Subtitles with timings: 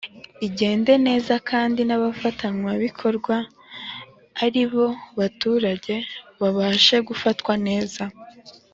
[0.47, 3.35] igende neza kandi n’abagenerwabikorwa
[4.45, 4.87] ari bo
[5.19, 5.95] baturage
[6.39, 8.03] babashe gufatwa neza